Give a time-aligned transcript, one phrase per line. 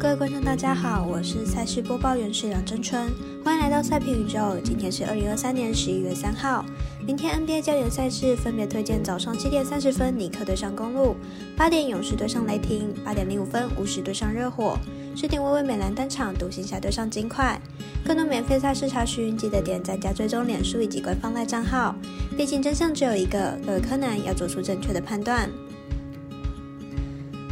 [0.00, 3.10] 各位观众，大家好，我是赛事播报员是梁真春，
[3.44, 4.56] 欢迎来到赛评宇宙。
[4.62, 6.64] 今天是二零二三年十一月三号，
[7.04, 11.16] 明天 NBA 焦点赛事分别推荐早上七点三十分尼克对上公路，
[11.56, 14.78] 八点勇士对上雷霆，八点零五分巫师对上热火，
[15.16, 17.60] 十点微微美兰单场独行侠对上金块。
[18.06, 21.92] 更多免费赛事查询，记得点赞加追踪脸书以及官方赖账号。
[22.36, 25.50] 毕竟真相只有一个，各位柯南要做出正确的判断。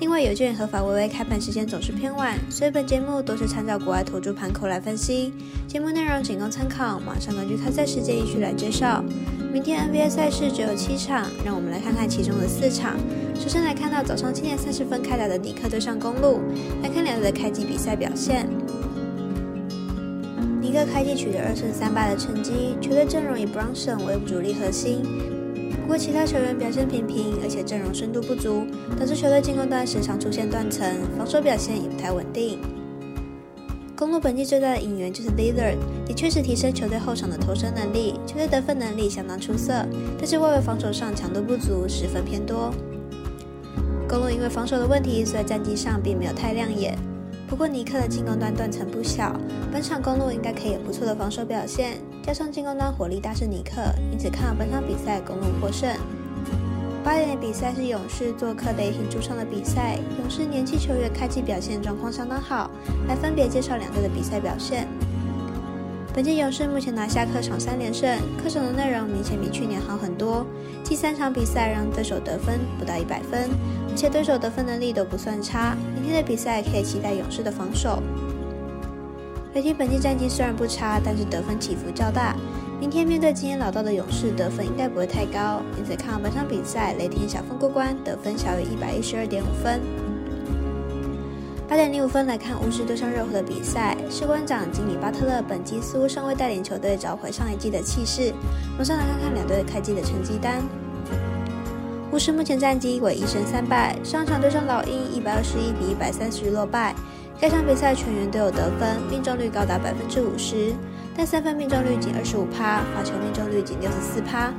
[0.00, 5.32] 另外，有券合法微微开盘时间总是偏晚，所以本节目都是参照国外投注盘口来分析。
[5.66, 9.04] 节目内容仅供参考，马上根据开赛时间依序来介绍。
[9.52, 12.96] 明天 NBA 赛事只有七场，让我们来看看其中的四场。
[13.34, 16.42] 首先来看到早上七点三十分开打的尼克对上公路，
[16.80, 18.48] 来看两队的开季比赛表现。
[20.60, 25.02] 尼克开季取得二胜三败的成绩，球队阵容以 Brunson 为主力核心。
[25.88, 28.66] 不过其他球员表现平平，而且阵容深度不足，
[29.00, 30.86] 导致球队进攻端时常出现断层，
[31.16, 32.58] 防守表现也不太稳定。
[33.96, 39.72] 公路本季最大的引援就是 Lillard，也确实提升球队后场的投射能力，球队得分能力相当出色，
[40.18, 42.70] 但是外围防守上强度不足，失分偏多。
[44.06, 46.98] 公路因为防守的问题，所以战绩上并没有太亮眼。
[47.48, 49.34] 不过尼克的进攻端断层不小，
[49.72, 51.96] 本场公路应该可以有不错的防守表现，
[52.28, 53.80] 加上进攻端火力大胜尼克，
[54.12, 55.88] 因此看好本场比赛公路获胜。
[57.02, 62.70] 八点的比赛是勇士做客雷霆主场的比赛，勇士年轻球员开季表现状况相当好，
[63.08, 64.86] 来分别介绍两队的比赛表现。
[66.12, 70.44] 本届勇士目前拿下客场三连胜，客场的内容明显比去年好很多。
[70.84, 73.48] 第三场比赛让对手得分不到一百分，
[73.88, 75.74] 而且对手得分能力都不算差。
[75.94, 78.02] 明天的比赛可以期待勇士的防守。
[79.54, 82.36] 雷霆本季战绩虽然不差，但是得分起伏较大。
[82.78, 89.80] 明天面对经验老道的勇士，得分应该不会太高，因此看好本场比赛雷霆小分过关，得分小于一百一十二点五分。
[91.66, 98.32] 八点零五分来看巫师对上热火的比赛，士官长经理巴特勒本季似乎尚未带领球队找回上一季的气势。
[98.78, 100.62] 马上来看看两队开季的成绩单。
[102.12, 106.94] 巫师目前战绩为一胜三败，上场对上老鹰一百二十一比一百三十落败。
[107.40, 110.72] 该场比赛全员都有得分，命中率高达百分之五十，
[111.16, 114.52] 但三分命中率仅二十五趴，罚球命中率仅六十四趴。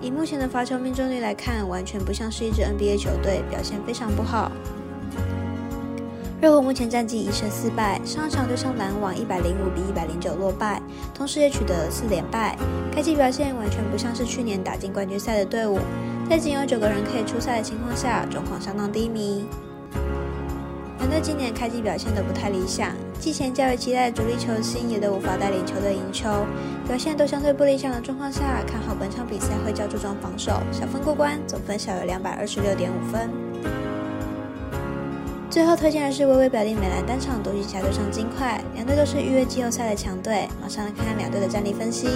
[0.00, 4.50] 以目前的罚球命中率来看，完全不像是一支 NBA 球队，表现非常不好。
[6.40, 10.80] 热火目前战绩一胜四败，上场对上篮网一百零五比一百零九落败，
[11.14, 12.56] 同时也取得了四连败。
[12.92, 15.78] 开季表现完全不像是去年打进冠军赛的队伍，
[16.30, 19.44] 在仅有九个人可以出赛的情况下，状况相当低迷。
[21.12, 22.88] 两队今年开季表现都不太理想，
[23.20, 26.26] 季前较为期待的主力球星也都无法带领球队赢球，
[26.86, 33.28] 表现都相对不理想的状况下，看好本场比赛会较注重防守，小分过关，总分小于两百二十六点五分。
[35.50, 40.48] 最后推荐的是微微表弟美兰单场独行侠对上金块，两队都是预约季后赛的强队。
[40.62, 42.08] 马上来看看两队的战力分析。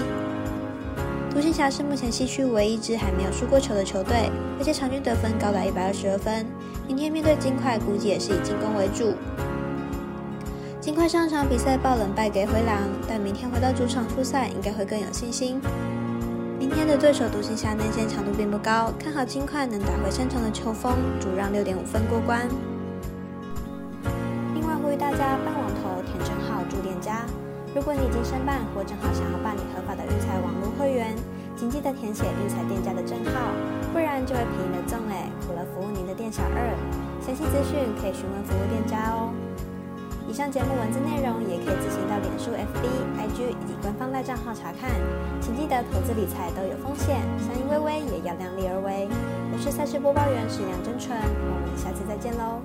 [1.37, 6.47] 独行侠是目前西区唯一一支还没有输过球的球队，而且场均得分高达一百二十二分。
[6.89, 9.13] 明天面对金块，估计也是以进攻为主。
[10.81, 15.61] 金块上场比赛爆冷败给灰狼，但明天回到主场出赛，应该会更有信心。
[16.59, 22.49] 明天的对手独行侠内线强度并不高，看好金块能打回擅长的球风，主让六点五分过关。
[24.55, 27.27] 另外呼吁大家办网投填证号助店家。
[27.75, 29.86] 如果你已经申办或正好想要办理合法
[30.87, 31.17] 会员，
[31.57, 33.51] 请记得填写运彩店家的证号，
[33.93, 36.63] 不然就会便宜了赠哎，苦了服务您的店小二。
[37.21, 39.35] 详细资讯可以询问服务店家哦。
[40.31, 42.87] 以上节目文字内容也可以自行到脸书、FB、
[43.19, 44.95] IG 以及官方赖账号查看。
[45.41, 49.09] 请记得投资理财都有风险，相依微微也要量力而为。
[49.53, 52.63] 我是赛事播报员史梁真纯，我们下次再见喽。